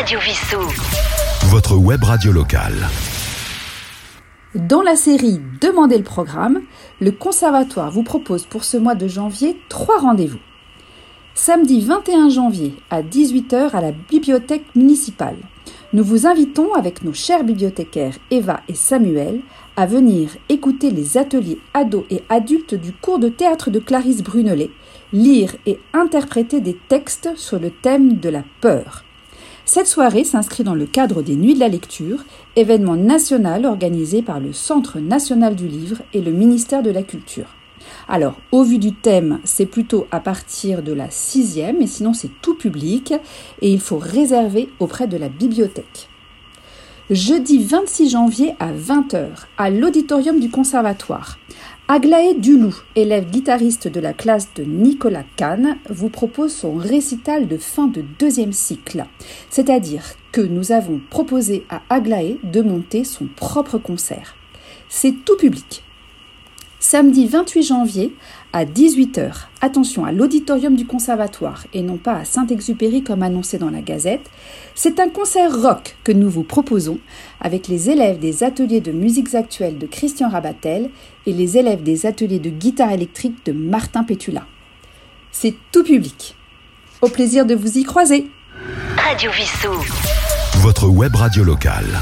Radio 0.00 0.18
Vissou. 0.20 0.62
Votre 1.50 1.76
web 1.76 2.02
radio 2.02 2.32
locale. 2.32 2.88
Dans 4.54 4.80
la 4.80 4.96
série 4.96 5.42
Demandez 5.60 5.98
le 5.98 6.04
programme, 6.04 6.62
le 7.02 7.12
Conservatoire 7.12 7.90
vous 7.90 8.02
propose 8.02 8.46
pour 8.46 8.64
ce 8.64 8.78
mois 8.78 8.94
de 8.94 9.06
janvier 9.06 9.60
trois 9.68 9.98
rendez-vous. 9.98 10.38
Samedi 11.34 11.82
21 11.82 12.30
janvier 12.30 12.76
à 12.88 13.02
18h 13.02 13.72
à 13.74 13.82
la 13.82 13.92
bibliothèque 13.92 14.74
municipale. 14.74 15.36
Nous 15.92 16.02
vous 16.02 16.26
invitons 16.26 16.72
avec 16.72 17.04
nos 17.04 17.12
chers 17.12 17.44
bibliothécaires 17.44 18.16
Eva 18.30 18.62
et 18.68 18.74
Samuel 18.74 19.42
à 19.76 19.84
venir 19.84 20.30
écouter 20.48 20.90
les 20.90 21.18
ateliers 21.18 21.58
ados 21.74 22.06
et 22.08 22.24
adultes 22.30 22.74
du 22.74 22.94
cours 22.94 23.18
de 23.18 23.28
théâtre 23.28 23.68
de 23.68 23.80
Clarisse 23.80 24.22
Brunelet, 24.22 24.70
lire 25.12 25.54
et 25.66 25.78
interpréter 25.92 26.62
des 26.62 26.78
textes 26.88 27.28
sur 27.36 27.60
le 27.60 27.70
thème 27.70 28.14
de 28.14 28.30
la 28.30 28.44
peur. 28.62 29.04
Cette 29.72 29.86
soirée 29.86 30.24
s'inscrit 30.24 30.64
dans 30.64 30.74
le 30.74 30.84
cadre 30.84 31.22
des 31.22 31.36
Nuits 31.36 31.54
de 31.54 31.60
la 31.60 31.68
lecture, 31.68 32.24
événement 32.56 32.96
national 32.96 33.64
organisé 33.66 34.20
par 34.20 34.40
le 34.40 34.52
Centre 34.52 34.98
national 34.98 35.54
du 35.54 35.68
livre 35.68 35.98
et 36.12 36.20
le 36.20 36.32
ministère 36.32 36.82
de 36.82 36.90
la 36.90 37.04
Culture. 37.04 37.54
Alors, 38.08 38.34
au 38.50 38.64
vu 38.64 38.78
du 38.78 38.92
thème, 38.92 39.38
c'est 39.44 39.66
plutôt 39.66 40.08
à 40.10 40.18
partir 40.18 40.82
de 40.82 40.92
la 40.92 41.08
sixième, 41.08 41.78
mais 41.78 41.86
sinon 41.86 42.14
c'est 42.14 42.32
tout 42.42 42.56
public 42.56 43.14
et 43.62 43.70
il 43.70 43.78
faut 43.78 43.98
réserver 43.98 44.70
auprès 44.80 45.06
de 45.06 45.16
la 45.16 45.28
bibliothèque. 45.28 46.09
Jeudi 47.10 47.64
26 47.64 48.08
janvier 48.08 48.54
à 48.60 48.72
20h, 48.72 49.30
à 49.58 49.68
l'auditorium 49.68 50.38
du 50.38 50.48
Conservatoire, 50.48 51.40
Aglaé 51.88 52.34
Dulou, 52.34 52.72
élève 52.94 53.28
guitariste 53.28 53.88
de 53.88 53.98
la 53.98 54.12
classe 54.12 54.54
de 54.54 54.62
Nicolas 54.62 55.24
Kahn, 55.36 55.76
vous 55.88 56.08
propose 56.08 56.54
son 56.54 56.74
récital 56.74 57.48
de 57.48 57.56
fin 57.56 57.88
de 57.88 58.04
deuxième 58.20 58.52
cycle. 58.52 59.06
C'est-à-dire 59.48 60.04
que 60.30 60.40
nous 60.40 60.70
avons 60.70 61.00
proposé 61.10 61.66
à 61.68 61.82
Aglaé 61.90 62.38
de 62.44 62.62
monter 62.62 63.02
son 63.02 63.26
propre 63.26 63.78
concert. 63.78 64.36
C'est 64.88 65.24
tout 65.24 65.36
public. 65.36 65.82
Samedi 66.82 67.26
28 67.26 67.62
janvier 67.62 68.16
à 68.54 68.64
18h, 68.64 69.32
attention 69.60 70.06
à 70.06 70.12
l'auditorium 70.12 70.76
du 70.76 70.86
conservatoire 70.86 71.66
et 71.74 71.82
non 71.82 71.98
pas 71.98 72.14
à 72.14 72.24
Saint-Exupéry 72.24 73.04
comme 73.04 73.22
annoncé 73.22 73.58
dans 73.58 73.68
la 73.68 73.82
Gazette, 73.82 74.30
c'est 74.74 74.98
un 74.98 75.10
concert 75.10 75.60
rock 75.60 75.98
que 76.04 76.10
nous 76.10 76.30
vous 76.30 76.42
proposons 76.42 76.98
avec 77.38 77.68
les 77.68 77.90
élèves 77.90 78.18
des 78.18 78.44
ateliers 78.44 78.80
de 78.80 78.92
musiques 78.92 79.34
actuelles 79.34 79.76
de 79.76 79.86
Christian 79.86 80.30
Rabatel 80.30 80.88
et 81.26 81.34
les 81.34 81.58
élèves 81.58 81.82
des 81.82 82.06
ateliers 82.06 82.38
de 82.38 82.48
guitare 82.48 82.92
électrique 82.92 83.44
de 83.44 83.52
Martin 83.52 84.02
Pétula. 84.02 84.46
C'est 85.32 85.54
tout 85.72 85.84
public. 85.84 86.34
Au 87.02 87.08
plaisir 87.08 87.44
de 87.44 87.54
vous 87.54 87.76
y 87.76 87.84
croiser. 87.84 88.26
Radio 88.96 89.30
Vissou. 89.32 89.74
Votre 90.60 90.88
web 90.88 91.14
radio 91.14 91.44
locale. 91.44 92.00